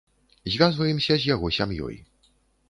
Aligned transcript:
Звязваемся 0.53 1.13
з 1.19 1.29
яго 1.35 1.53
сям'ёй. 1.59 2.01